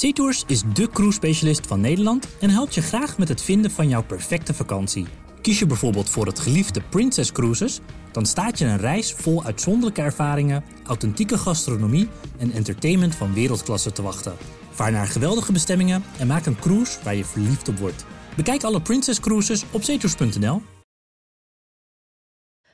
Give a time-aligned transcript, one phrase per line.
[0.00, 4.02] SeaTours is de cruise-specialist van Nederland en helpt je graag met het vinden van jouw
[4.02, 5.06] perfecte vakantie.
[5.40, 7.80] Kies je bijvoorbeeld voor het geliefde Princess Cruises,
[8.12, 12.08] dan staat je een reis vol uitzonderlijke ervaringen, authentieke gastronomie
[12.38, 14.36] en entertainment van wereldklasse te wachten.
[14.70, 18.04] Vaar naar geweldige bestemmingen en maak een cruise waar je verliefd op wordt.
[18.36, 20.62] Bekijk alle Princess Cruises op zeetours.nl.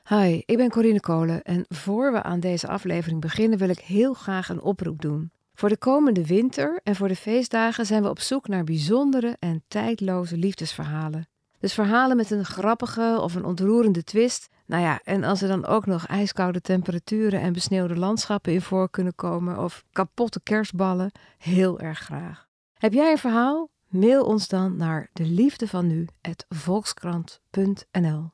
[0.09, 4.13] Hi, ik ben Corine Kolen en voor we aan deze aflevering beginnen wil ik heel
[4.13, 5.31] graag een oproep doen.
[5.57, 9.63] Voor de komende winter en voor de feestdagen zijn we op zoek naar bijzondere en
[9.67, 11.27] tijdloze liefdesverhalen.
[11.59, 14.49] Dus verhalen met een grappige of een ontroerende twist.
[14.65, 18.89] Nou ja, en als er dan ook nog ijskoude temperaturen en besneeuwde landschappen in voor
[18.89, 22.47] kunnen komen of kapotte kerstballen, heel erg graag.
[22.73, 23.69] Heb jij een verhaal?
[23.87, 26.07] Mail ons dan naar de liefde van nu
[26.49, 28.29] volkskrant.nl.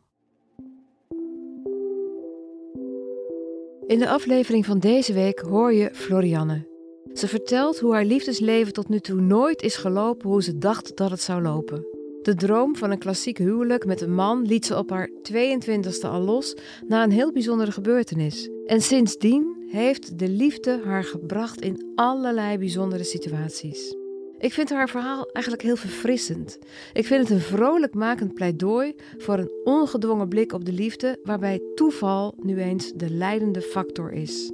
[3.88, 6.73] In de aflevering van deze week hoor je Florianne.
[7.14, 11.12] Ze vertelt hoe haar liefdesleven tot nu toe nooit is gelopen hoe ze dacht dat
[11.12, 11.86] het zou lopen.
[12.22, 16.22] De droom van een klassiek huwelijk met een man liet ze op haar 22e al
[16.22, 16.56] los
[16.88, 18.50] na een heel bijzondere gebeurtenis.
[18.66, 23.96] En sindsdien heeft de liefde haar gebracht in allerlei bijzondere situaties.
[24.38, 26.60] Ik vind haar verhaal eigenlijk heel verfrissend.
[26.94, 31.62] Ik vind het een vrolijk makend pleidooi voor een ongedwongen blik op de liefde, waarbij
[31.76, 34.52] toeval nu eens de leidende factor is.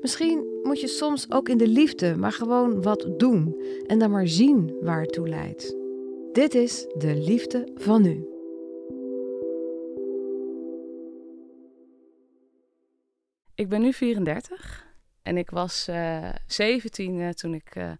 [0.00, 4.28] Misschien moet je soms ook in de liefde maar gewoon wat doen en dan maar
[4.28, 5.76] zien waar het toe leidt.
[6.32, 8.26] Dit is de liefde van nu.
[13.54, 14.86] Ik ben nu 34
[15.22, 17.90] en ik was uh, 17 uh, toen ik uh,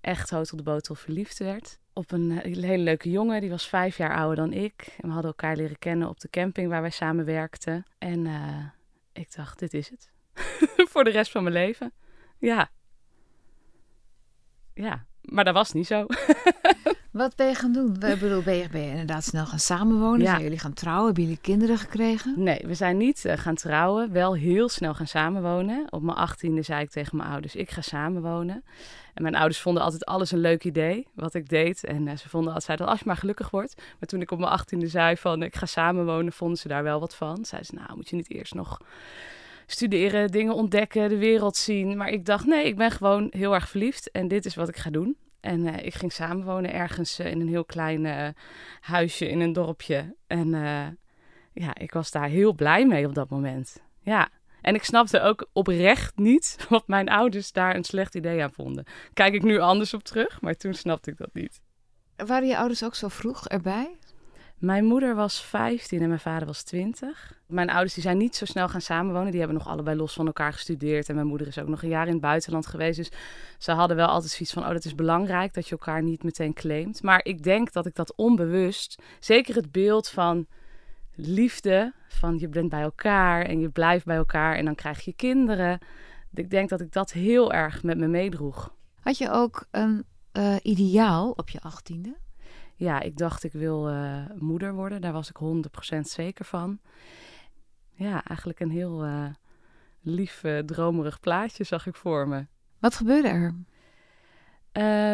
[0.00, 1.78] echt hout op de botel verliefd werd.
[1.92, 4.96] Op een hele leuke jongen, die was vijf jaar ouder dan ik.
[5.00, 7.84] En we hadden elkaar leren kennen op de camping waar wij samen werkten.
[7.98, 8.26] En
[9.12, 10.10] ik dacht, dit is het.
[10.90, 11.92] Voor de rest van mijn leven.
[12.38, 12.70] Ja.
[14.74, 16.06] Ja, maar dat was niet zo.
[17.10, 17.94] Wat ben je gaan doen?
[17.94, 20.26] Ik bedoel, ben je, ben je inderdaad snel gaan samenwonen?
[20.26, 21.04] Zijn jullie gaan trouwen?
[21.04, 22.34] Hebben jullie kinderen gekregen?
[22.36, 24.12] Nee, we zijn niet uh, gaan trouwen.
[24.12, 25.92] Wel heel snel gaan samenwonen.
[25.92, 28.64] Op mijn achttiende zei ik tegen mijn ouders, ik ga samenwonen.
[29.14, 31.84] En mijn ouders vonden altijd alles een leuk idee, wat ik deed.
[31.84, 33.74] En uh, ze vonden altijd, als je maar gelukkig wordt.
[33.76, 37.00] Maar toen ik op mijn achttiende zei van, ik ga samenwonen, vonden ze daar wel
[37.00, 37.44] wat van.
[37.44, 38.80] Zeiden ze, nou, moet je niet eerst nog
[39.70, 41.96] studeren, dingen ontdekken, de wereld zien.
[41.96, 44.76] Maar ik dacht, nee, ik ben gewoon heel erg verliefd en dit is wat ik
[44.76, 45.16] ga doen.
[45.40, 48.28] En uh, ik ging samenwonen ergens uh, in een heel klein uh,
[48.80, 50.16] huisje in een dorpje.
[50.26, 50.48] En
[51.52, 53.82] ja, ik was daar heel blij mee op dat moment.
[54.00, 54.28] Ja.
[54.60, 58.84] En ik snapte ook oprecht niet wat mijn ouders daar een slecht idee aan vonden.
[59.12, 61.60] Kijk ik nu anders op terug, maar toen snapte ik dat niet.
[62.16, 63.98] Waren je ouders ook zo vroeg erbij?
[64.60, 67.34] Mijn moeder was 15 en mijn vader was 20.
[67.46, 69.30] Mijn ouders die zijn niet zo snel gaan samenwonen.
[69.30, 71.08] Die hebben nog allebei los van elkaar gestudeerd.
[71.08, 72.96] En mijn moeder is ook nog een jaar in het buitenland geweest.
[72.96, 73.10] Dus
[73.58, 76.52] ze hadden wel altijd zoiets van: oh, dat is belangrijk dat je elkaar niet meteen
[76.52, 77.02] claimt.
[77.02, 80.46] Maar ik denk dat ik dat onbewust, zeker het beeld van
[81.14, 85.12] liefde, van je bent bij elkaar en je blijft bij elkaar en dan krijg je
[85.12, 85.78] kinderen.
[86.34, 88.74] Ik denk dat ik dat heel erg met me meedroeg.
[89.00, 92.16] Had je ook een uh, ideaal op je achttiende?
[92.80, 95.00] Ja, ik dacht ik wil uh, moeder worden.
[95.00, 95.36] Daar was ik
[95.96, 96.80] 100% zeker van.
[97.90, 99.26] Ja, eigenlijk een heel uh,
[100.00, 102.46] lief, uh, dromerig plaatje zag ik voor me.
[102.78, 103.54] Wat gebeurde er?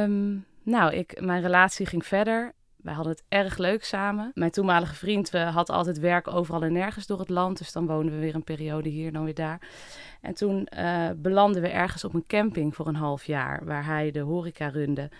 [0.03, 2.53] Um, nou, ik, mijn relatie ging verder.
[2.87, 4.31] Wij hadden het erg leuk samen.
[4.35, 7.59] Mijn toenmalige vriend we had altijd werk overal en nergens door het land.
[7.59, 9.69] Dus dan woonden we weer een periode hier, dan weer daar.
[10.21, 14.11] En toen uh, belanden we ergens op een camping voor een half jaar, waar hij
[14.11, 15.11] de horeca runde.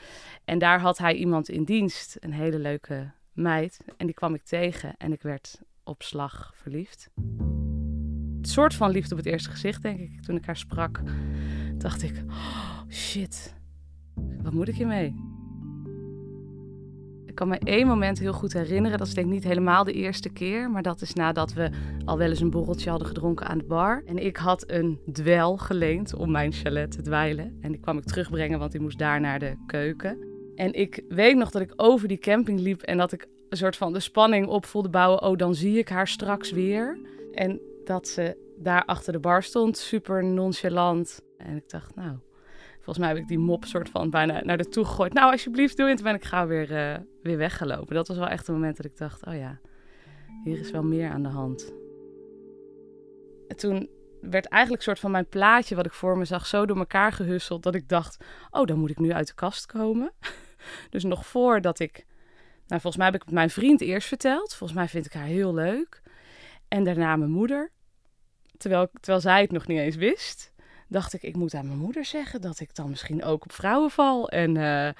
[0.45, 3.81] En daar had hij iemand in dienst, een hele leuke meid.
[3.97, 7.11] En die kwam ik tegen en ik werd op slag verliefd.
[7.15, 10.23] Een soort van liefde op het eerste gezicht, denk ik.
[10.23, 11.03] Toen ik haar sprak,
[11.75, 13.55] dacht ik, oh, shit,
[14.43, 15.36] wat moet ik hiermee?
[17.37, 18.99] Ik kan me één moment heel goed herinneren.
[18.99, 20.71] Dat is denk ik niet helemaal de eerste keer.
[20.71, 21.71] Maar dat is nadat we
[22.05, 24.03] al wel eens een borreltje hadden gedronken aan de bar.
[24.07, 27.59] En ik had een dwel geleend om mijn chalet te dweilen.
[27.61, 30.19] En die kwam ik terugbrengen, want die moest daar naar de keuken.
[30.55, 33.77] En ik weet nog dat ik over die camping liep en dat ik een soort
[33.77, 35.23] van de spanning op voelde bouwen.
[35.23, 36.99] Oh, dan zie ik haar straks weer.
[37.33, 41.23] En dat ze daar achter de bar stond, super nonchalant.
[41.37, 42.17] En ik dacht, nou,
[42.87, 45.13] Volgens mij heb ik die mop soort van bijna naar de toe gegooid.
[45.13, 45.99] Nou, alsjeblieft, doe het.
[45.99, 47.95] En ben ik gauw weer, uh, weer weggelopen.
[47.95, 49.59] Dat was wel echt een moment dat ik dacht, oh ja,
[50.45, 51.73] hier is wel meer aan de hand.
[53.49, 53.89] En toen
[54.21, 57.63] werd eigenlijk soort van mijn plaatje wat ik voor me zag zo door elkaar gehusseld
[57.63, 60.13] dat ik dacht, oh, dan moet ik nu uit de kast komen.
[60.91, 62.07] dus nog voordat ik,
[62.67, 64.55] nou, volgens mij heb ik het mijn vriend eerst verteld.
[64.55, 66.03] Volgens mij vind ik haar heel leuk.
[66.69, 67.71] En daarna mijn moeder,
[68.57, 70.55] terwijl, terwijl zij het nog niet eens wist.
[70.89, 73.91] Dacht ik, ik moet aan mijn moeder zeggen dat ik dan misschien ook op vrouwen
[73.91, 74.29] val.
[74.29, 74.93] En eh,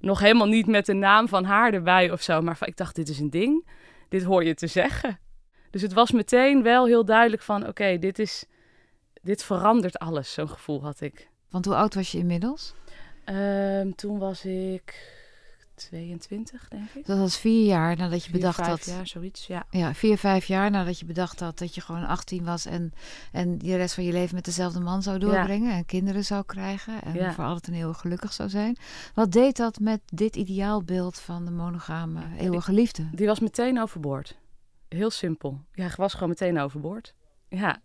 [0.00, 2.40] nog helemaal niet met de naam van haar erbij of zo.
[2.40, 3.66] Maar ik dacht, dit is een ding.
[4.08, 5.18] Dit hoor je te zeggen.
[5.70, 8.44] Dus het was meteen wel heel duidelijk van, oké, dit is,
[9.22, 10.32] dit verandert alles.
[10.32, 11.28] Zo'n gevoel had ik.
[11.50, 12.74] Want hoe oud was je inmiddels?
[13.24, 15.20] Ehm, toen was ik
[15.88, 17.06] 22, denk ik.
[17.06, 18.84] Dat was vier jaar nadat je Vier, bedacht vijf had.
[18.84, 19.66] jaar, zoiets, ja.
[19.70, 22.92] Ja, vier, vijf jaar nadat je bedacht had dat je gewoon 18 was en,
[23.32, 27.02] en de rest van je leven met dezelfde man zou doorbrengen en kinderen zou krijgen
[27.02, 27.32] en Ja.
[27.32, 28.76] voor altijd en eeuwig gelukkig zou zijn.
[29.14, 33.08] Wat deed dat met dit ideaalbeeld van de monogame eeuwige liefde?
[33.12, 34.38] Die was meteen overboord.
[34.88, 35.60] Heel simpel.
[35.72, 37.14] Ja, hij was gewoon meteen overboord.
[37.48, 37.80] Ja,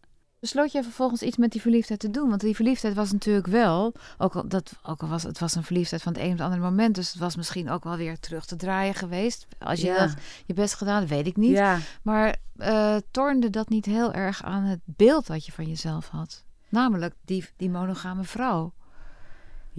[0.47, 2.29] Besloot je vervolgens iets met die verliefdheid te doen?
[2.29, 5.63] Want die verliefdheid was natuurlijk wel, ook al, dat, ook al was het was een
[5.63, 8.19] verliefdheid van het een op het andere moment, dus het was misschien ook wel weer
[8.19, 9.47] terug te draaien geweest.
[9.59, 9.97] Als je Ja.
[9.97, 10.13] dat
[10.45, 11.51] je best gedaan, weet ik niet.
[11.51, 11.77] ja.
[12.01, 16.45] Maar eh tornde dat niet heel erg aan het beeld dat je van jezelf had?
[16.69, 18.73] Namelijk die, die monogame vrouw.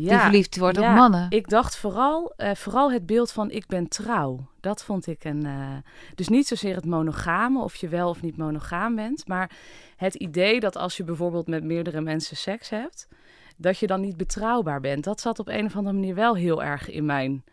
[0.05, 0.11] Ja.
[0.11, 0.91] die verliefd wordt ja.
[0.91, 1.27] op mannen.
[1.31, 4.49] Ik dacht vooral, eh, vooral het beeld van ik ben trouw.
[4.61, 5.47] Dat vond ik een.
[5.47, 5.77] eh,
[6.15, 9.27] dus niet zozeer het monogame, of je wel of niet monogaam bent.
[9.29, 9.51] Maar
[9.97, 13.09] het idee dat als je bijvoorbeeld met meerdere mensen seks hebt,
[13.57, 15.05] dat je dan niet betrouwbaar bent.
[15.05, 17.45] Dat zat op een of andere manier wel heel erg in mijn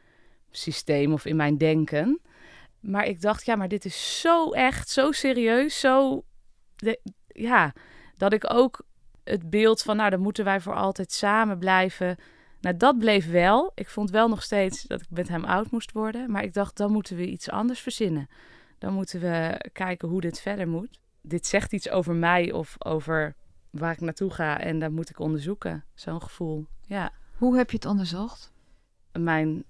[0.51, 2.19] systeem of in mijn denken.
[2.80, 6.24] Maar ik dacht, ja, maar dit is zo echt, zo serieus, zo.
[6.75, 7.74] de- ja,
[8.18, 8.81] dat ik ook
[9.24, 12.18] het beeld van, nou, dan moeten wij voor altijd samen blijven.
[12.65, 13.71] Nou, dat bleef wel.
[13.75, 16.31] Ik vond wel nog steeds dat ik met hem oud moest worden.
[16.31, 18.29] Maar ik dacht, dan moeten we iets anders verzinnen.
[18.77, 21.00] Dan moeten we kijken hoe dit verder moet.
[21.21, 23.35] Dit zegt iets over mij of over
[23.69, 24.59] waar ik naartoe ga.
[24.59, 25.83] En dat moet ik onderzoeken.
[25.94, 26.65] Zo'n gevoel.
[26.81, 27.12] Ja.
[27.38, 28.51] Hoe heb je het onderzocht?
[29.12, 29.63] Mijn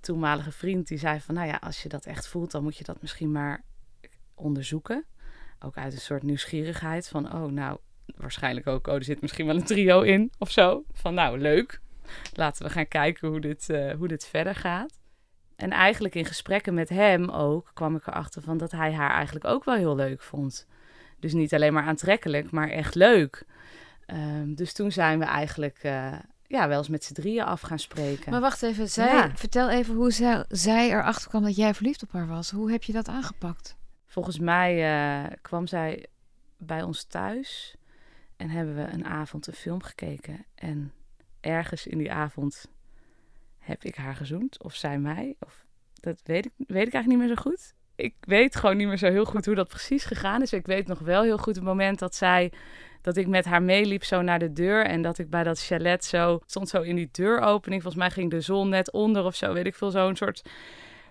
[0.00, 1.34] toenmalige vriend die zei van...
[1.34, 3.64] Nou ja, als je dat echt voelt, dan moet je dat misschien maar
[4.34, 5.04] onderzoeken.
[5.58, 7.32] Ook uit een soort nieuwsgierigheid van...
[7.32, 7.78] Oh, nou,
[8.16, 8.86] waarschijnlijk ook...
[8.86, 10.84] Oh, er zit misschien wel een trio in of zo.
[10.92, 11.80] Van nou, leuk.
[12.34, 14.98] Laten we gaan kijken hoe dit, eh, hoe dit verder gaat.
[15.56, 19.44] En eigenlijk in gesprekken met hem ook kwam ik erachter van dat hij haar eigenlijk
[19.44, 20.66] ook wel heel leuk vond.
[21.20, 23.46] Dus niet alleen maar aantrekkelijk, maar echt leuk.
[24.06, 26.12] Ehm, dus toen zijn we eigenlijk eh,
[26.46, 28.30] ja, wel eens met z'n drieën af gaan spreken.
[28.30, 29.30] Maar wacht even, zij, Ja.
[29.34, 32.50] vertel even hoe zij, zij erachter kwam dat jij verliefd op haar was.
[32.50, 33.76] Hoe heb je dat aangepakt?
[34.06, 36.06] Volgens mij eh, kwam zij
[36.56, 37.74] bij ons thuis
[38.36, 40.44] en hebben we een avond een film gekeken.
[40.54, 40.92] En
[41.40, 42.66] ergens in die avond
[43.58, 45.36] heb ik haar gezoend, of zij mij.
[45.40, 45.64] Of,
[45.94, 47.74] dat weet ik, weet ik eigenlijk niet meer zo goed.
[47.94, 50.52] Ik weet gewoon niet meer zo heel goed hoe dat precies gegaan is.
[50.52, 52.52] Ik weet nog wel heel goed het moment dat zij
[53.02, 56.04] dat ik met haar meeliep zo naar de deur en dat ik bij dat chalet
[56.04, 57.82] zo stond zo in die deuropening.
[57.82, 60.42] Volgens mij ging de zon net onder of zo, weet ik veel, zo'n soort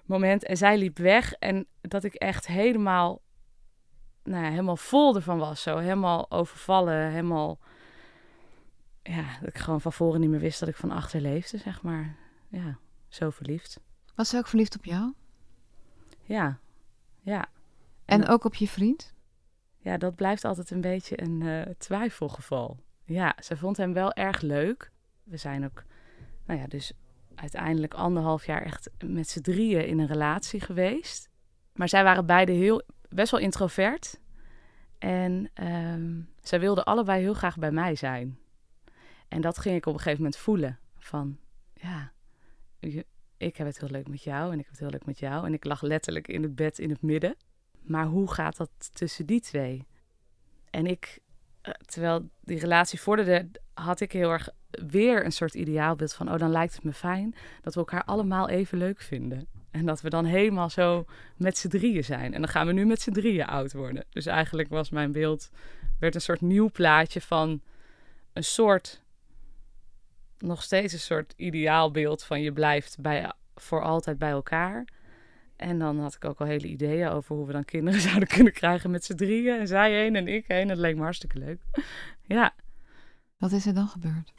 [0.06, 0.44] moment.
[0.44, 3.22] En zij liep weg en dat ik echt helemaal,
[4.24, 5.62] nou ja, helemaal vol ervan was.
[5.62, 7.60] Zo helemaal overvallen, helemaal,
[9.07, 11.81] ja, dat ik gewoon van voren niet meer wist dat ik van achter leefde, zeg
[11.81, 12.15] maar.
[12.48, 12.77] Ja,
[13.07, 13.80] zo verliefd.
[14.15, 15.13] Was ze ook verliefd op jou?
[16.21, 16.59] Ja,
[17.19, 17.45] ja.
[18.06, 19.13] En ook op je vriend?
[19.77, 22.80] Ja, dat blijft altijd een beetje een eh, twijfelgeval.
[23.04, 24.92] Ja, ze vond hem wel erg leuk.
[25.24, 25.83] We zijn ook,
[26.45, 26.94] nou ja, dus
[27.36, 31.30] uiteindelijk anderhalf jaar echt met z'n drieën in een relatie geweest.
[31.74, 34.19] Maar zij waren beide heel, best wel introvert.
[34.98, 38.39] En ehm, zij wilden allebei heel graag bij mij zijn.
[39.28, 40.80] En dat ging ik op een gegeven moment voelen.
[40.98, 41.38] Van,
[41.74, 42.12] ja,
[43.38, 45.46] ik heb het heel leuk met jou en ik heb het heel leuk met jou.
[45.46, 47.36] En ik lag letterlijk in het bed in het midden.
[47.81, 49.88] Maar hoe gaat dat tussen die twee?
[50.69, 51.19] En ik,
[51.62, 56.38] eh, terwijl die relatie vorderde, had ik heel erg weer een soort ideaalbeeld van: oh,
[56.38, 59.48] dan lijkt het me fijn dat we elkaar allemaal even leuk vinden.
[59.72, 61.06] En dat we dan helemaal zo
[61.36, 62.34] met z'n drieën zijn.
[62.34, 64.06] En dan gaan we nu met z'n drieën oud worden.
[64.10, 65.50] Dus eigenlijk was mijn beeld,
[66.00, 67.62] werd een soort nieuw plaatje van
[68.34, 69.04] een soort,
[70.40, 74.88] nog steeds een soort ideaalbeeld van je blijft bij, voor altijd bij elkaar.
[75.56, 78.54] En dan had ik ook al hele ideeën over hoe we dan kinderen zouden kunnen
[78.54, 79.60] krijgen met z'n drieën.
[79.60, 80.68] En zij één en ik één.
[80.68, 81.62] Dat leek me hartstikke leuk.
[82.28, 82.54] Ja,
[83.38, 84.34] Wat is er dan gebeurd?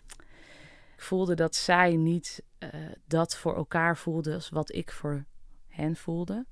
[0.94, 2.70] ik voelde dat zij niet eh,
[3.06, 5.24] dat voor elkaar voelde als wat ik voor
[5.68, 6.46] hen voelde.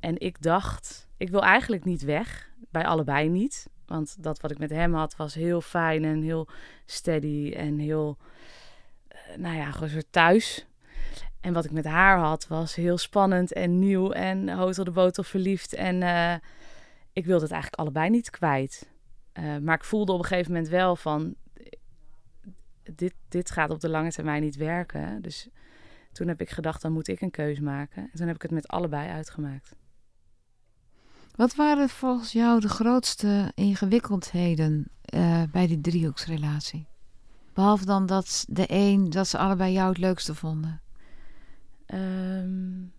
[0.00, 2.50] En ik dacht, ik wil eigenlijk niet weg.
[2.70, 3.68] Bij allebei niet.
[3.90, 6.48] Want dat wat ik met hem had was heel fijn en heel
[6.86, 8.18] steady en heel,
[9.08, 10.66] eh, nou ja, gewoon zo thuis.
[11.40, 15.24] En wat ik met haar had was heel spannend en nieuw en hotel de botel
[15.24, 15.74] verliefd.
[15.74, 16.34] En eh,
[17.12, 18.88] ik wilde het eigenlijk allebei niet kwijt.
[19.32, 21.34] Eh, maar ik voelde op een gegeven moment wel van,
[22.82, 25.22] dit, dit gaat op de lange termijn niet werken.
[25.22, 25.48] Dus
[26.12, 28.02] toen heb ik gedacht, dan moet ik een keus maken.
[28.02, 29.76] En toen heb ik het met allebei uitgemaakt.
[31.40, 36.88] Wat waren volgens jou de grootste ingewikkeldheden uh, bij die driehoeksrelatie?
[37.52, 40.82] Behalve dan dat de een, dat ze allebei jou het leukste vonden.
[41.86, 42.92] Um,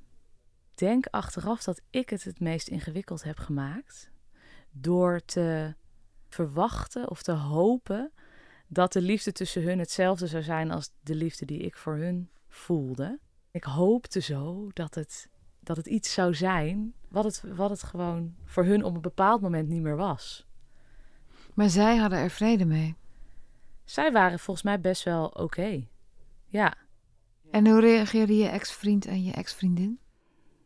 [0.75, 4.11] denk achteraf dat ik het het meest ingewikkeld heb gemaakt.
[4.71, 5.75] Door te
[6.29, 8.11] verwachten of te hopen
[8.67, 12.29] dat de liefde tussen hun hetzelfde zou zijn als de liefde die ik voor hun
[12.49, 13.19] voelde.
[13.51, 15.29] Ik hoopte zo dat het,
[15.75, 19.41] dat het iets zou zijn wat het, wat het gewoon voor hun op een bepaald
[19.41, 20.47] moment niet meer was.
[21.53, 22.95] Maar zij hadden er vrede mee.
[23.83, 25.87] Zij waren volgens mij best wel oké.
[26.47, 26.73] Ja.
[27.51, 29.99] En hoe reageerde je ex-vriend en je ex-vriendin?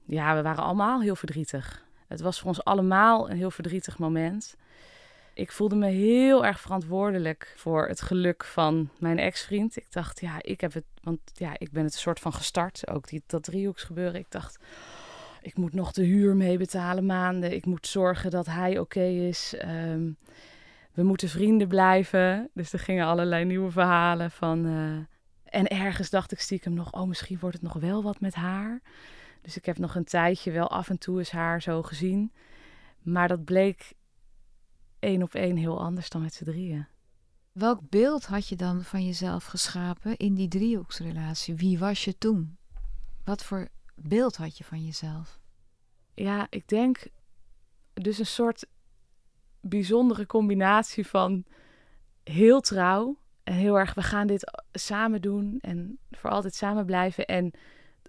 [0.06, 1.86] Ja, we waren allemaal heel verdrietig.
[2.08, 4.56] Het was voor ons allemaal een heel verdrietig moment.
[5.36, 9.76] Ik voelde me heel erg verantwoordelijk voor het geluk van mijn ex-vriend.
[9.78, 12.90] Ik dacht, ja, ik heb het, want ja, ik ben het soort van gestart.
[12.90, 14.20] Ook die, dat driehoeksgebeuren.
[14.20, 14.60] Ik dacht,
[15.42, 17.54] ik moet nog de huur mee betalen maanden.
[17.54, 19.56] Ik moet zorgen dat hij oké is.
[19.58, 20.12] Ehm,
[20.94, 22.50] we moeten vrienden blijven.
[22.54, 24.66] Dus er gingen allerlei nieuwe verhalen van.
[24.66, 28.36] Eh, en ergens dacht ik stiekem nog, oh, misschien wordt het nog wel wat met
[28.36, 28.82] haar.
[29.42, 32.32] Dus ik heb nog een tijdje wel af en toe eens haar zo gezien.
[33.02, 33.94] Maar dat bleek
[35.06, 36.88] één op één heel anders dan met z'n drieën.
[37.52, 41.56] Welk beeld had je dan van jezelf geschapen in die driehoeksrelatie?
[41.56, 42.58] Wie was je toen?
[43.24, 45.40] Wat voor beeld had je van jezelf?
[46.14, 47.08] Ja, ik denk
[47.94, 48.66] dus een soort
[49.60, 51.46] bijzondere combinatie van
[52.24, 57.26] heel trouw en heel erg we gaan dit samen doen en voor altijd samen blijven
[57.26, 57.52] en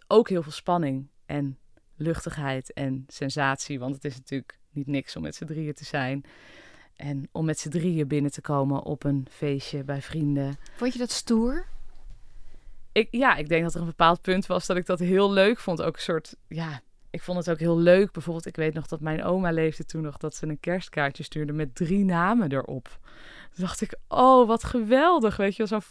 [0.07, 1.59] ook heel veel spanning en
[1.97, 6.25] luchtigheid en sensatie, want het is natuurlijk niet niks om met z'n drieën te zijn.
[6.97, 10.57] En om met z'n drieën binnen te komen op een feestje bij vrienden.
[10.77, 11.67] Vond je dat stoer?
[12.93, 15.59] Ik, ja, ik denk dat er een bepaald punt was dat ik dat heel leuk
[15.59, 15.83] vond.
[15.83, 18.13] Ook een soort, ja, ik vond het ook heel leuk.
[18.13, 21.53] Bijvoorbeeld, ik weet nog dat mijn oma leefde toen nog dat ze een kerstkaartje stuurde
[21.53, 22.99] met drie namen erop.
[23.55, 25.37] Toen dacht ik, oh, wat geweldig.
[25.37, 25.83] Weet je, zo'n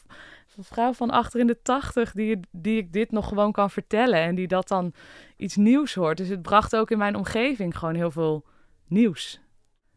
[0.59, 4.19] vrouw van achter in de tachtig die, die ik dit nog gewoon kan vertellen.
[4.19, 4.93] En die dat dan
[5.38, 6.17] iets nieuws hoort.
[6.17, 8.45] Dus het bracht ook in mijn omgeving gewoon heel veel
[8.88, 9.39] nieuws.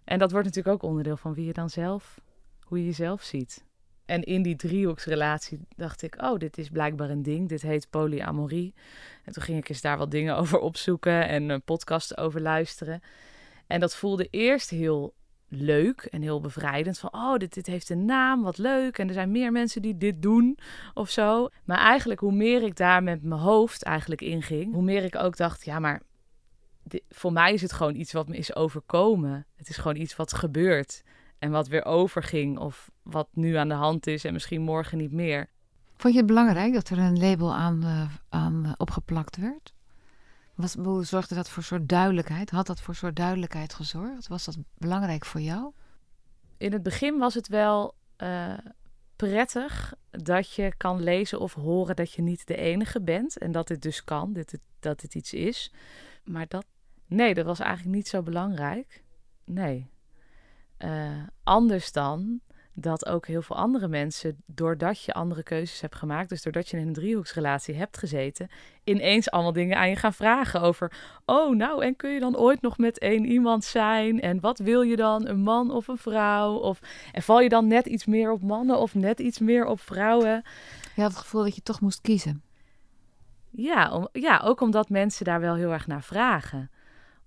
[0.09, 2.21] En dat wordt natuurlijk ook onderdeel van wie je dan zelf,
[2.62, 3.65] hoe je jezelf ziet.
[4.05, 7.49] En in die driehoeksrelatie dacht ik, oh, dit is blijkbaar een ding.
[7.49, 8.75] Dit heet polyamorie.
[9.25, 13.00] En toen ging ik eens daar wat dingen over opzoeken en een podcast over luisteren.
[13.67, 15.15] En dat voelde eerst heel
[15.49, 16.99] leuk en heel bevrijdend.
[16.99, 18.99] Van, oh, dit, dit heeft een naam, wat leuk.
[18.99, 20.59] En er zijn meer mensen die dit doen
[20.95, 21.49] of zo.
[21.65, 25.37] Maar eigenlijk, hoe meer ik daar met mijn hoofd eigenlijk inging, hoe meer ik ook
[25.37, 26.03] dacht, ja, maar
[27.09, 29.47] voor mij is het gewoon iets wat me is overkomen.
[29.57, 31.02] Het is gewoon iets wat gebeurt
[31.38, 35.12] en wat weer overging of wat nu aan de hand is en misschien morgen niet
[35.12, 35.49] meer.
[35.97, 39.73] Vond je het belangrijk dat er een label aan, uh, aan uh, opgeplakt werd?
[40.54, 40.73] Was,
[41.09, 42.50] zorgde dat voor soort duidelijkheid?
[42.50, 44.28] Had dat voor soort duidelijkheid gezorgd?
[44.28, 45.73] Was dat belangrijk voor jou?
[46.57, 48.59] In het begin was het wel uh,
[49.16, 53.68] prettig dat je kan lezen of horen dat je niet de enige bent en dat
[53.68, 55.73] dit dus kan, dit, dat dit iets is.
[56.25, 56.64] Maar dat
[57.09, 59.03] Nee, dat was eigenlijk niet zo belangrijk.
[59.45, 59.91] Nee.
[60.79, 62.41] Uh, anders dan
[62.81, 66.77] dat ook heel veel andere mensen, doordat je andere keuzes hebt gemaakt, dus doordat je
[66.77, 68.49] in een driehoeksrelatie hebt gezeten,
[68.85, 70.93] ineens allemaal dingen aan je gaan vragen over,
[71.25, 74.21] oh nou, en kun je dan ooit nog met één iemand zijn?
[74.21, 76.55] En wat wil je dan, een man of een vrouw?
[76.55, 76.81] Of,
[77.12, 80.43] en val je dan net iets meer op mannen of net iets meer op vrouwen?
[80.95, 82.43] Je had het gevoel dat je toch moest kiezen.
[83.50, 86.71] Ja, om, ja, ook omdat mensen daar wel heel erg naar vragen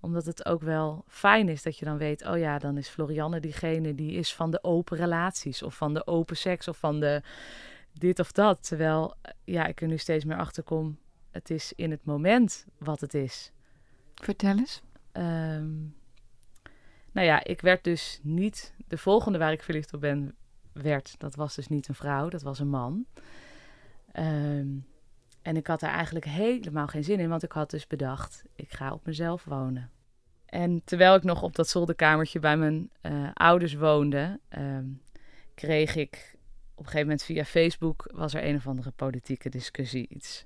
[0.01, 3.39] omdat het ook wel fijn is dat je dan weet, oh ja, dan is Florianne
[3.39, 7.22] diegene die is van de open relaties of van de open seks of van de
[7.93, 8.67] dit of dat.
[8.67, 10.98] Terwijl, eh, ja, ik er nu steeds meer achter kom,
[11.31, 13.51] het is in het moment wat het is.
[14.15, 14.81] Vertel eens.
[15.13, 15.96] Um,
[17.12, 20.36] nou ja, ik werd dus niet, de volgende waar ik verliefd op ben,
[20.74, 23.05] werd, dat was dus niet een vrouw, dat was een man.
[24.13, 24.86] Um,
[25.41, 28.71] en ik had daar eigenlijk helemaal geen zin in, want ik had dus bedacht, ik
[28.71, 29.91] ga op mezelf wonen.
[30.45, 34.86] En terwijl ik nog op dat zolderkamertje bij mijn uh, ouders woonde, ehm,
[35.55, 36.36] kreeg ik
[36.74, 40.45] op een gegeven moment via Facebook, was er een of andere politieke discussie iets.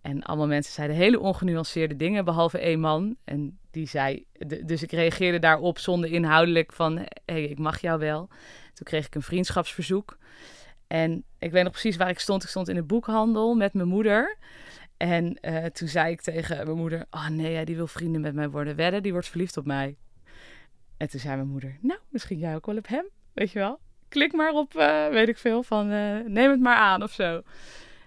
[0.00, 3.16] En allemaal mensen zeiden hele ongenuanceerde dingen, behalve één man.
[3.24, 4.26] En die zei,
[4.64, 8.28] dus ik reageerde daarop zonder inhoudelijk van, hé, hey, ik mag jou wel.
[8.74, 10.18] Toen kreeg ik een vriendschapsverzoek.
[10.92, 12.42] En ik weet nog precies waar ik stond.
[12.42, 14.36] Ik stond in de boekhandel met mijn moeder.
[14.96, 18.50] En uh, toen zei ik tegen mijn moeder: Oh nee, die wil vrienden met mij
[18.50, 18.76] worden.
[18.76, 19.96] Wedden, die wordt verliefd op mij.
[20.96, 23.04] En toen zei mijn moeder: Nou, misschien jij ook wel op hem.
[23.32, 23.78] Weet je wel?
[24.08, 27.42] Klik maar op, uh, weet ik veel, van uh, neem het maar aan of zo.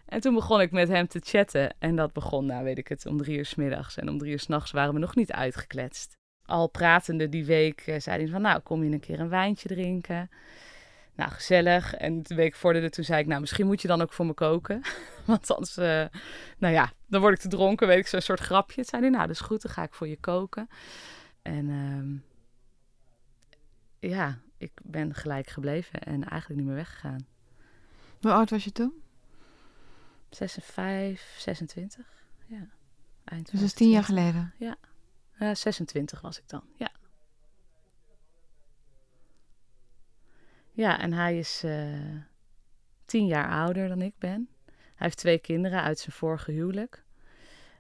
[0.06, 1.76] En toen begon ik met hem te chatten.
[1.80, 3.98] En dat begon, nou weet ik het, om drie uur s middags.
[3.98, 6.14] En om drie uur s'nachts waren we nog niet uitgekletst.
[6.46, 10.30] al pratende die week zei hij van, nou, kom je een keer een wijntje drinken?
[11.16, 11.94] Nou, gezellig.
[11.94, 14.34] En de week vorderde, toen zei ik, nou, misschien moet je dan ook voor me
[14.34, 14.82] koken.
[15.26, 16.06] Want anders, uh,
[16.58, 18.76] nou ja, dan word ik te dronken, weet ik, zo'n soort grapje.
[18.76, 20.68] Toen zei hij, nou, dat is goed, dan ga ik voor je koken.
[21.42, 22.22] En uh,
[24.12, 27.28] ja, ik ben gelijk gebleven en eigenlijk niet meer weggegaan.
[28.22, 29.04] Hoe oud was je toen?
[30.30, 32.06] 56, 26,
[32.46, 32.68] ja.
[33.24, 34.54] Eind dus dat is tien jaar geleden?
[34.58, 34.76] Ja.
[35.40, 36.92] Uh, 26 was ik dan, ja.
[40.76, 41.84] Ja, en hij is uh,
[43.06, 44.50] tien jaar ouder dan ik ben.
[44.66, 47.04] Hij heeft twee kinderen uit zijn vorige huwelijk.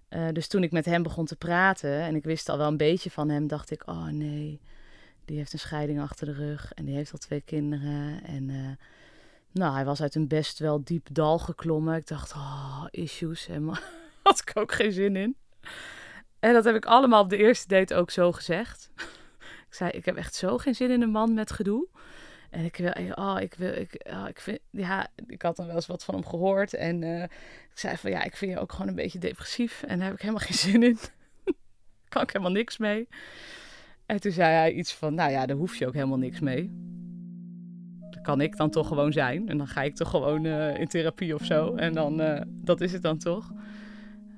[0.09, 2.77] Uh, dus toen ik met hem begon te praten en ik wist al wel een
[2.77, 4.61] beetje van hem, dacht ik: oh nee,
[5.25, 8.23] die heeft een scheiding achter de rug en die heeft al twee kinderen.
[8.23, 8.69] En uh,
[9.51, 11.95] nou, hij was uit een best wel diep dal geklommen.
[11.95, 13.47] Ik dacht: oh, issues.
[13.47, 13.69] En
[14.23, 15.35] had ik ook geen zin in.
[16.39, 18.91] En dat heb ik allemaal op de eerste date ook zo gezegd.
[19.67, 21.87] ik zei: ik heb echt zo geen zin in een man met gedoe.
[22.55, 25.75] En ik wil, oh, ik wil, ik, oh, ik vind, ja, ik had dan wel
[25.75, 26.73] eens wat van hem gehoord.
[26.73, 29.83] En uh, ik zei van, ja, ik vind je ook gewoon een beetje depressief.
[29.83, 30.97] En daar heb ik helemaal geen zin in.
[32.09, 33.07] kan ik helemaal niks mee.
[34.05, 36.71] En toen zei hij iets van, nou ja, daar hoef je ook helemaal niks mee.
[38.09, 39.49] Dat kan ik dan toch gewoon zijn.
[39.49, 41.75] En dan ga ik toch gewoon uh, in therapie of zo.
[41.75, 43.51] En dan, uh, dat is het dan toch.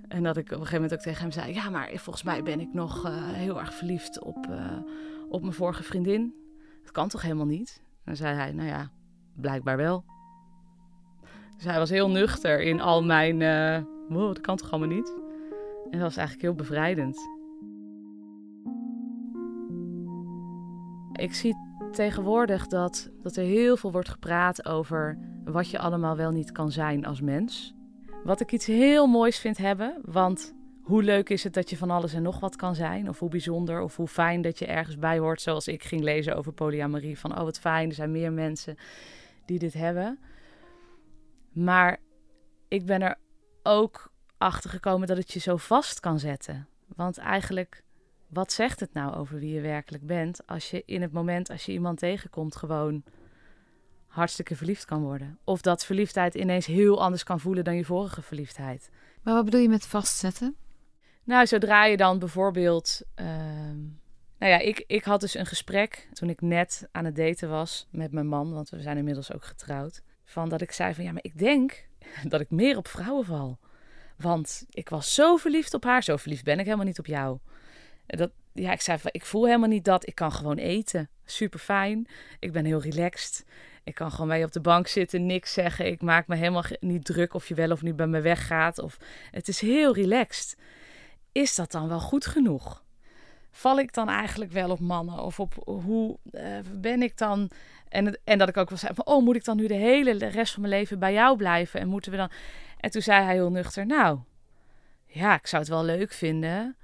[0.08, 2.44] En dat ik op een gegeven moment ook tegen hem zei, ja, maar volgens mij
[2.44, 4.48] ben ik nog heel erg verliefd op,
[5.30, 6.34] op mijn vorige vriendin.
[6.82, 7.86] Dat kan toch helemaal niet?
[8.08, 8.90] Dan zei hij, nou ja,
[9.36, 10.04] blijkbaar wel.
[11.56, 15.14] Dus hij was heel nuchter in al mijn, uh, dat kan toch allemaal niet?
[15.84, 17.18] En dat was eigenlijk heel bevrijdend.
[21.12, 21.56] Ik zie
[21.92, 26.72] tegenwoordig dat, dat er heel veel wordt gepraat over wat je allemaal wel niet kan
[26.72, 27.76] zijn als mens.
[28.24, 30.56] Wat ik iets heel moois vind hebben, want
[30.88, 33.10] hoe leuk is het dat je van alles en nog wat kan zijn?
[33.10, 36.36] Of hoe bijzonder of hoe fijn dat je ergens bij hoort, zoals ik ging lezen
[36.36, 37.20] over polyamorie.
[37.20, 38.78] Van oh wat fijn, er zijn meer mensen
[39.46, 40.20] die dit hebben.
[41.52, 41.98] Maar
[42.68, 43.16] ik ben er
[43.64, 46.68] ook achter gekomen dat het je zo vast kan zetten.
[46.96, 47.84] Want eigenlijk,
[48.28, 51.66] wat zegt het nou over wie je werkelijk bent als je in het moment, als
[51.66, 53.04] je iemand tegenkomt, gewoon
[54.08, 55.40] hartstikke verliefd kan worden?
[55.44, 58.90] Of dat verliefdheid ineens heel anders kan voelen dan je vorige verliefdheid.
[59.22, 60.56] Maar wat bedoel je met vastzetten?
[61.28, 63.02] Nou, zodra je dan bijvoorbeeld.
[63.16, 63.26] Uh,
[64.38, 67.88] nou ja, ik, ik had dus een gesprek toen ik net aan het daten was
[67.92, 70.02] met mijn man, want we zijn inmiddels ook getrouwd.
[70.26, 71.88] Van dat ik zei van ja, maar ik denk
[72.30, 73.60] dat ik meer op vrouwen val.
[74.18, 77.38] Want ik was zo verliefd op haar, zo verliefd ben ik helemaal niet op jou.
[78.06, 80.08] Dat, ja, ik zei van ik voel helemaal niet dat.
[80.08, 81.10] Ik kan gewoon eten.
[81.26, 82.08] Super fijn.
[82.40, 83.46] Ik ben heel relaxed.
[83.84, 85.86] Ik kan gewoon je op de bank zitten, niks zeggen.
[85.86, 88.80] Ik maak me helemaal niet druk of je wel of niet bij me weggaat.
[88.80, 88.98] Of,
[89.32, 90.58] het is heel relaxed
[91.38, 92.84] is dat dan wel goed genoeg?
[93.52, 95.20] Val ik dan eigenlijk wel op mannen?
[95.20, 97.50] Of op hoe uh, ben ik dan?
[97.90, 100.28] En, en dat ik ook wel zei van, oh, moet ik dan nu de hele
[100.28, 101.80] rest van mijn leven bij jou blijven?
[101.80, 102.32] En moeten we dan...
[102.80, 104.20] En toen zei hij heel nuchter, nou,
[105.06, 106.76] ja, ik zou het wel leuk vinden.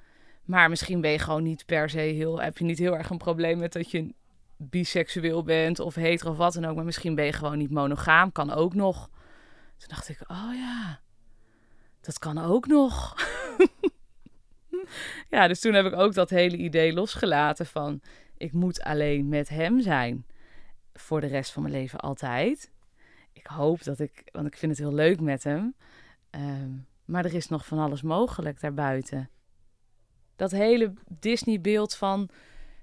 [0.43, 2.41] Maar misschien ben je gewoon niet per se heel...
[2.41, 4.13] Heb je niet heel erg een probleem met dat je
[4.57, 6.75] biseksueel bent of hetero of wat dan ook.
[6.75, 8.31] Maar misschien ben je gewoon niet monogaam.
[8.31, 9.09] Kan ook nog.
[9.77, 10.99] Toen dacht ik, oh ja,
[12.01, 13.15] dat kan ook nog.
[15.29, 18.01] ja, dus toen heb ik ook dat hele idee losgelaten van
[18.37, 20.25] ik moet alleen met hem zijn
[20.93, 22.71] voor de rest van mijn leven altijd.
[23.31, 25.75] Ik hoop dat ik, want ik vind het heel leuk met hem.
[26.29, 26.71] Ehm,
[27.05, 29.29] maar er is nog van alles mogelijk daarbuiten.
[30.35, 32.29] Dat hele Disney-beeld van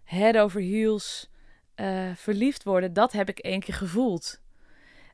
[0.05, 1.31] head over heels
[1.77, 4.41] uh, verliefd worden, dat heb ik één keer gevoeld.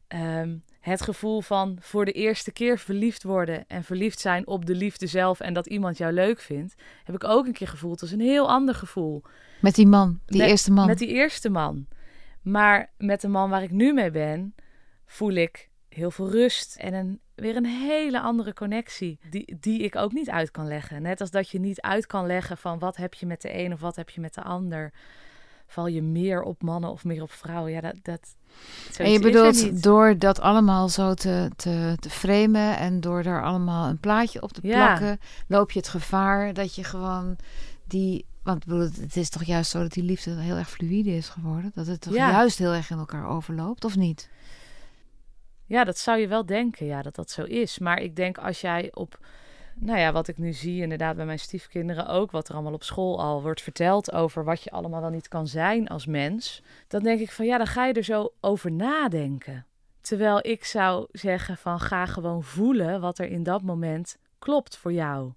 [0.08, 4.74] Um, het gevoel van voor de eerste keer verliefd worden en verliefd zijn op de
[4.74, 8.00] liefde zelf en dat iemand jou leuk vindt, heb ik ook een keer gevoeld.
[8.00, 9.22] Dat is een heel ander gevoel.
[9.60, 10.86] Met die man, die eerste man.
[10.86, 11.86] Met die eerste man.
[12.42, 14.54] Maar met de man waar ik nu mee ben,
[15.06, 19.96] voel ik heel veel rust en een, weer een hele andere connectie die, die ik
[19.96, 21.02] ook niet uit kan leggen.
[21.02, 23.72] Net als dat je niet uit kan leggen van wat heb je met de een
[23.72, 24.92] of wat heb je met de ander
[25.66, 27.72] val je meer op mannen of meer op vrouwen?
[27.72, 28.02] Ja, dat.
[28.02, 28.36] dat
[28.96, 33.88] en je bedoelt door dat allemaal zo te, te, te framen en door daar allemaal
[33.88, 37.36] een plaatje op te plakken, loop je het gevaar dat je gewoon
[37.84, 38.24] die.
[38.42, 38.64] Want
[39.00, 41.72] het is toch juist zo dat die liefde heel erg fluïde is geworden?
[41.74, 44.28] Dat het toch juist heel erg in elkaar overloopt, of niet?
[45.64, 47.78] Ja, dat zou je wel denken, ja, dat dat zo is.
[47.78, 49.18] Maar ik denk als jij op
[49.78, 52.82] nou ja, wat ik nu zie, inderdaad bij mijn stiefkinderen ook, wat er allemaal op
[52.82, 57.02] school al wordt verteld over wat je allemaal wel niet kan zijn als mens, dan
[57.02, 59.66] denk ik van ja, dan ga je er zo over nadenken.
[60.00, 64.92] Terwijl ik zou zeggen van ga gewoon voelen wat er in dat moment klopt voor
[64.92, 65.32] jou.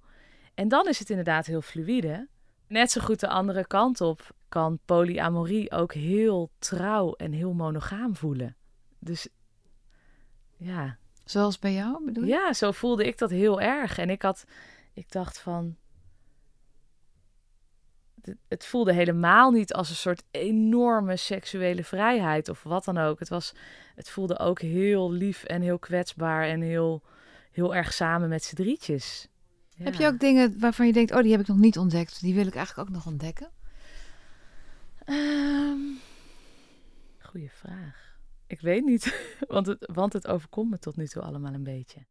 [0.54, 2.28] En dan is het inderdaad heel fluïde,
[2.68, 8.16] net zo goed de andere kant op kan polyamorie ook heel trouw en heel monogaam
[8.16, 8.56] voelen.
[9.00, 9.28] Dus
[10.58, 10.98] ja.
[11.30, 12.30] Zoals bij jou, bedoel je?
[12.30, 13.98] Ja, zo voelde ik dat heel erg.
[13.98, 14.46] En ik had,
[14.94, 15.76] ik dacht van,
[18.48, 23.20] het voelde helemaal niet als een soort enorme seksuele vrijheid of wat dan ook.
[23.20, 23.54] Het, was,
[23.96, 27.04] het voelde ook heel lief en heel kwetsbaar en heel,
[27.52, 29.28] heel erg samen met z'n drietjes.
[29.76, 32.22] Heb je ook dingen waarvan je denkt, oh, die heb ik nog niet ontdekt.
[32.22, 33.50] Die wil ik eigenlijk ook nog ontdekken?
[35.06, 36.00] Um,
[37.20, 38.09] goeie vraag.
[38.50, 42.06] Ik weet niet, want het, want het overkomt me tot nu toe allemaal een beetje.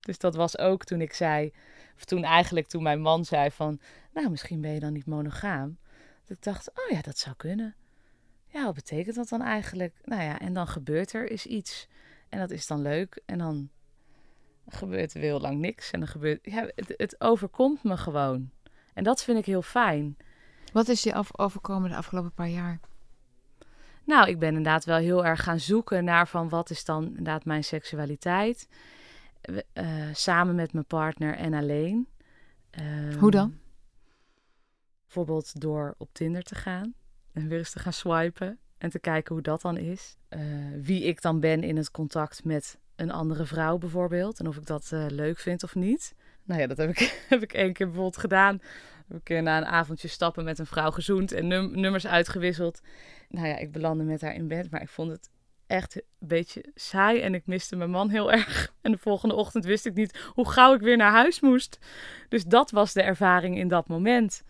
[0.00, 1.52] Dus dat was ook toen ik zei,
[1.96, 3.80] of toen eigenlijk toen mijn man zei van,
[4.12, 5.78] nou misschien ben je dan niet monogaam.
[6.24, 7.74] Dat ik dacht, oh ja, dat zou kunnen.
[8.46, 9.94] Ja, wat betekent dat dan eigenlijk?
[10.04, 11.88] Nou ja, en dan gebeurt er is iets.
[12.28, 13.22] En dat is dan leuk.
[13.26, 13.70] En dan
[14.68, 15.90] gebeurt er heel lang niks.
[15.90, 18.50] En dan gebeurt, ja, het, het overkomt me gewoon.
[18.94, 20.16] En dat vind ik heel fijn.
[20.72, 22.80] Wat is je overkomen de afgelopen paar jaar?
[24.04, 27.44] Nou, ik ben inderdaad wel heel erg gaan zoeken naar van wat is dan inderdaad
[27.44, 28.68] mijn seksualiteit.
[29.74, 32.08] Uh, samen met mijn partner en alleen.
[32.80, 33.58] Um, Hoe dan?
[35.04, 36.94] Bijvoorbeeld door op Tinder te gaan
[37.32, 40.16] en weer eens te gaan swipen en te kijken hoe dat dan is.
[40.30, 40.40] Uh,
[40.80, 44.38] wie ik dan ben in het contact met een andere vrouw bijvoorbeeld.
[44.38, 46.14] En of ik dat uh, leuk vind of niet.
[46.42, 48.60] Nou ja, dat heb ik, heb ik één keer bijvoorbeeld gedaan.
[49.08, 52.80] Heb ik na een avondje stappen met een vrouw gezoend en num nummers uitgewisseld.
[53.28, 55.30] Nou ja, ik belandde met haar in bed, maar ik vond het
[55.66, 58.72] echt een beetje saai en ik miste mijn man heel erg.
[58.80, 61.78] En de volgende ochtend wist ik niet hoe gauw ik weer naar huis moest.
[62.28, 64.44] Dus dat was de ervaring in dat moment.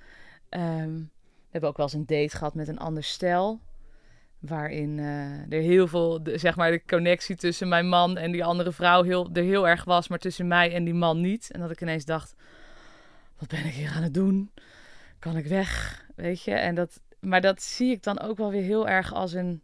[0.50, 1.10] Um,
[1.54, 3.60] we hebben ook wel eens een date gehad met een ander stel.
[4.38, 8.44] Waarin uh, er heel veel, de, zeg maar, de connectie tussen mijn man en die
[8.44, 11.50] andere vrouw heel, er heel erg was, maar tussen mij en die man niet.
[11.50, 12.34] En dat ik ineens dacht:
[13.38, 14.50] wat ben ik hier aan het doen?
[15.18, 16.04] Kan ik weg?
[16.16, 16.54] Weet je?
[16.54, 19.62] En dat, maar dat zie ik dan ook wel weer heel erg als een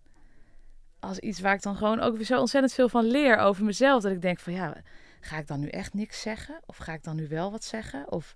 [1.01, 4.03] als iets waar ik dan gewoon ook weer zo ontzettend veel van leer over mezelf.
[4.03, 4.77] Dat ik denk van ja,
[5.21, 6.61] ga ik dan nu echt niks zeggen?
[6.67, 8.13] Of ga ik dan nu wel wat zeggen?
[8.13, 8.35] Of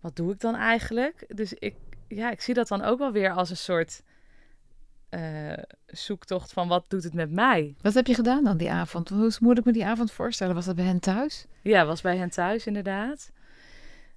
[0.00, 1.24] wat doe ik dan eigenlijk?
[1.28, 1.74] Dus ik,
[2.08, 4.02] ja, ik zie dat dan ook wel weer als een soort
[5.10, 5.52] uh,
[5.86, 7.74] zoektocht van wat doet het met mij.
[7.80, 9.08] Wat heb je gedaan dan die avond?
[9.08, 10.54] Hoe moet ik me die avond voorstellen?
[10.54, 11.46] Was dat bij hen thuis?
[11.62, 13.30] Ja, was bij hen thuis inderdaad.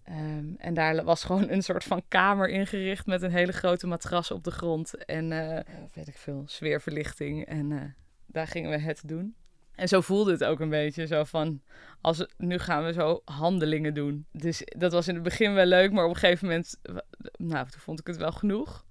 [0.09, 4.31] Um, en daar was gewoon een soort van kamer ingericht met een hele grote matras
[4.31, 5.05] op de grond.
[5.05, 5.59] En uh,
[5.93, 7.45] weet ik veel, sfeerverlichting.
[7.45, 7.81] En uh,
[8.25, 9.35] daar gingen we het doen.
[9.75, 11.07] En zo voelde het ook een beetje.
[11.07, 11.61] Zo van,
[12.01, 14.25] als, nu gaan we zo handelingen doen.
[14.31, 16.79] Dus dat was in het begin wel leuk, maar op een gegeven moment,
[17.37, 18.85] nou, toen vond ik het wel genoeg.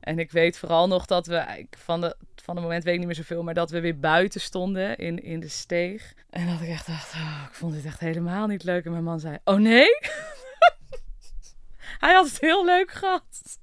[0.00, 3.08] En ik weet vooral nog dat we, van, de, van het moment weet ik niet
[3.08, 6.14] meer zoveel, maar dat we weer buiten stonden in, in de steeg.
[6.30, 8.84] En dat ik echt dacht, oh, ik vond dit echt helemaal niet leuk.
[8.84, 9.88] En mijn man zei, oh nee?
[11.98, 13.58] Hij had het heel leuk gehad.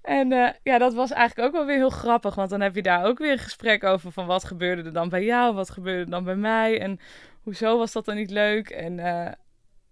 [0.00, 2.34] en uh, ja, dat was eigenlijk ook wel weer heel grappig.
[2.34, 5.08] Want dan heb je daar ook weer een gesprek over van wat gebeurde er dan
[5.08, 7.00] bij jou, wat gebeurde er dan bij mij en
[7.42, 8.70] hoezo was dat dan niet leuk.
[8.70, 9.32] En uh,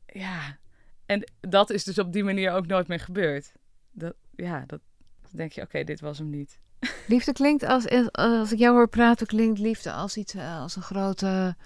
[0.07, 0.59] ja,
[1.07, 3.53] en dat is dus op die manier ook nooit meer gebeurd.
[3.92, 4.81] Dat, ja, dat
[5.31, 6.59] denk je, oké, dit was hem niet.
[7.07, 10.83] Liefde klinkt als, als ik jou hoor praten, klinkt liefde als iets eh, als een
[10.83, 11.57] grote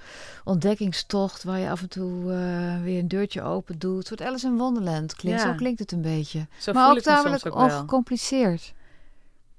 [0.45, 3.97] ontdekkingstocht waar je af en toe uh, weer een deurtje open doet.
[3.97, 5.41] Een soort Alice in Wonderland klinkt.
[5.41, 6.47] Zo klinkt het een beetje.
[6.59, 8.75] Zo maar ook tamelijk ongecompliceerd.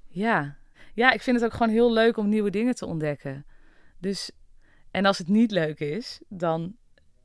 [0.08, 0.56] Ja.
[0.94, 3.44] ja, ik vind het ook gewoon heel leuk om nieuwe dingen te ontdekken.
[3.98, 4.30] Dus,
[4.90, 6.76] en als het niet leuk is, dan,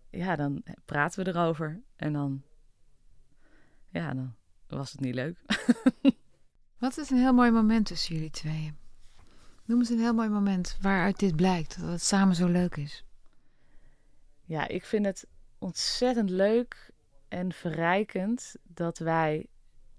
[0.09, 1.81] ja, dan praten we erover.
[1.95, 2.41] En dan,
[3.89, 4.35] ja, dan
[4.67, 5.37] was het niet leuk.
[6.85, 8.77] Wat is een heel mooi moment tussen jullie tweeën?
[9.63, 13.05] Noem eens een heel mooi moment waaruit dit blijkt, dat het samen zo leuk is.
[14.43, 15.27] Ja, ik vind het
[15.59, 16.91] ontzettend leuk
[17.27, 19.47] en verrijkend dat wij,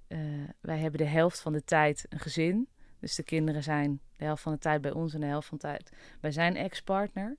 [0.09, 2.69] uh, wij hebben de helft van de tijd een gezin.
[3.01, 5.59] Dus de kinderen zijn de helft van de tijd bij ons en de helft van
[5.59, 7.37] de tijd bij zijn ex-partner.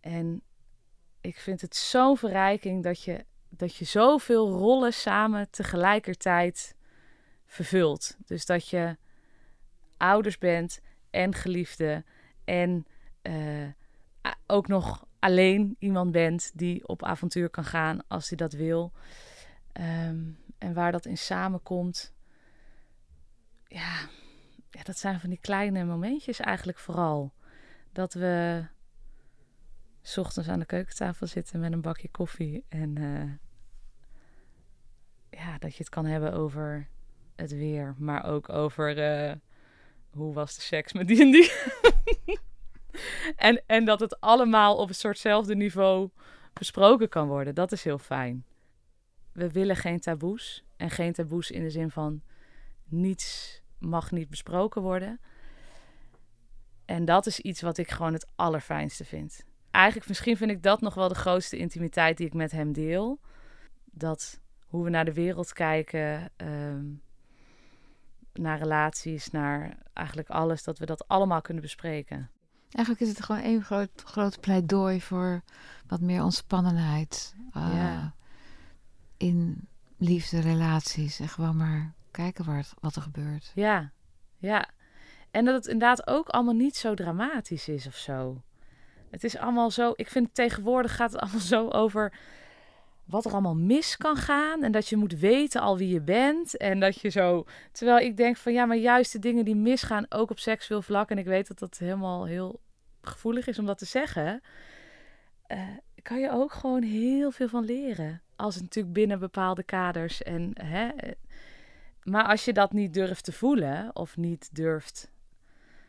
[0.00, 0.42] En
[1.20, 6.74] ik vind het zo'n verrijking dat je, dat je zoveel rollen samen tegelijkertijd
[7.52, 8.16] vervult.
[8.24, 8.96] Dus dat je
[9.96, 12.04] ouders bent en geliefde
[12.44, 12.86] en
[13.22, 13.68] uh,
[14.46, 18.92] ook nog alleen iemand bent die op avontuur kan gaan als hij dat wil.
[19.80, 22.12] Um, en waar dat in samenkomt.
[23.66, 24.08] Ja,
[24.70, 27.32] ja, dat zijn van die kleine momentjes eigenlijk vooral.
[27.92, 28.66] Dat we
[30.02, 32.64] s ochtends aan de keukentafel zitten met een bakje koffie.
[32.68, 33.32] En uh,
[35.30, 36.88] ja, dat je het kan hebben over
[37.42, 39.32] het weer, maar ook over uh,
[40.10, 41.52] hoe was de seks met die en die.
[43.36, 46.10] en, en dat het allemaal op een soortzelfde niveau
[46.52, 47.54] besproken kan worden.
[47.54, 48.44] Dat is heel fijn.
[49.32, 50.64] we willen geen taboes.
[50.76, 52.22] En geen taboes in de zin van
[52.84, 55.20] niets mag niet besproken worden.
[56.84, 59.44] En dat is iets wat ik gewoon het allerfijnste vind.
[59.70, 63.20] Eigenlijk, misschien vind ik dat nog wel de grootste intimiteit die ik met hem deel.
[63.84, 66.84] Dat hoe we naar de wereld kijken, ehm,
[68.32, 72.30] naar relaties, naar eigenlijk alles, dat we dat allemaal kunnen bespreken.
[72.70, 75.42] Eigenlijk is het gewoon één groot, groot pleidooi voor
[75.86, 78.06] wat meer ontspannenheid uh,
[79.16, 81.20] in liefde, relaties.
[81.20, 83.52] En gewoon maar kijken waar het, wat er gebeurt.
[83.54, 83.90] Ja,
[84.38, 84.68] ja.
[85.30, 88.42] En dat het inderdaad ook allemaal niet zo dramatisch is of zo.
[89.10, 89.92] Het is allemaal zo.
[89.96, 92.12] Ik vind tegenwoordig gaat het allemaal zo over
[93.04, 94.62] wat er allemaal mis kan gaan.
[94.62, 96.56] En dat je moet weten al wie je bent.
[96.56, 97.44] En dat je zo.
[97.72, 101.10] Terwijl ik denk van ja, maar juist de dingen die misgaan, ook op seksueel vlak.
[101.10, 102.60] En ik weet dat dat helemaal heel
[103.02, 104.40] gevoelig is om dat te zeggen.
[105.48, 105.58] Uh,
[106.02, 108.22] kan je ook gewoon heel veel van leren.
[108.36, 110.22] Als het natuurlijk binnen bepaalde kaders.
[110.22, 110.88] En, hè,
[112.02, 115.10] maar als je dat niet durft te voelen of niet durft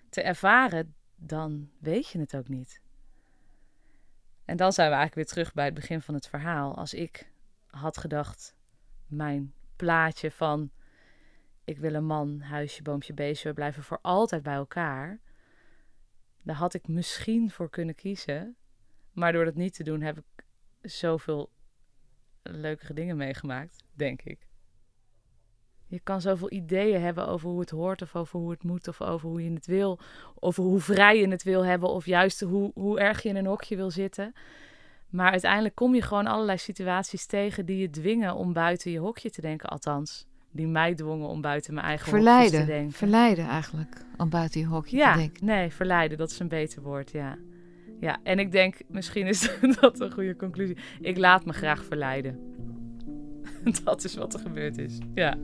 [0.09, 2.81] te ervaren, dan weet je het ook niet.
[4.45, 6.75] En dan zijn we eigenlijk weer terug bij het begin van het verhaal.
[6.75, 7.31] Als ik
[7.67, 8.55] had gedacht,
[9.07, 10.71] mijn plaatje van
[11.63, 15.19] ik wil een man, huisje, boompje, beestje, we blijven voor altijd bij elkaar.
[16.41, 18.55] Daar had ik misschien voor kunnen kiezen.
[19.11, 20.45] Maar door dat niet te doen heb ik
[20.81, 21.51] zoveel
[22.41, 24.47] leukere dingen meegemaakt, denk ik.
[25.93, 29.01] Je kan zoveel ideeën hebben over hoe het hoort, of over hoe het moet, of
[29.01, 29.99] over hoe je het wil,
[30.39, 33.45] over hoe vrij je het wil hebben, of juist hoe, hoe erg je in een
[33.45, 34.33] hokje wil zitten.
[35.09, 39.29] Maar uiteindelijk kom je gewoon allerlei situaties tegen die je dwingen om buiten je hokje
[39.29, 40.25] te denken, althans.
[40.51, 42.91] Die mij dwongen om buiten mijn eigen verleiden, te denken.
[42.91, 45.45] Verleiden eigenlijk, om buiten je hokje ja, te denken.
[45.45, 47.37] Nee, verleiden, dat is een beter woord, ja.
[47.99, 50.77] Ja, en ik denk, misschien is dat een goede conclusie.
[51.01, 52.39] Ik laat me graag verleiden.
[53.83, 55.37] dat is wat er gebeurd is, ja.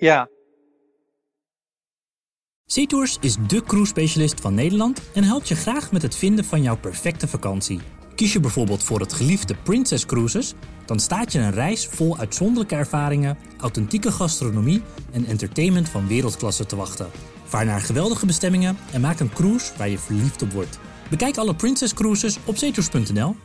[0.00, 0.28] ja.
[2.64, 6.76] SeaTours is de cruise-specialist van Nederland en helpt je graag met het vinden van jouw
[6.76, 7.80] perfecte vakantie.
[8.14, 10.54] Kies je bijvoorbeeld voor het geliefde Princess Cruises,
[10.86, 14.82] dan staat je een reis vol uitzonderlijke ervaringen, authentieke gastronomie
[15.12, 17.10] en entertainment van wereldklasse te wachten.
[17.44, 20.78] Vaar naar geweldige bestemmingen en maak een cruise waar je verliefd op wordt.
[21.10, 23.36] Bekijk alle Princess Cruises op zeetours.nl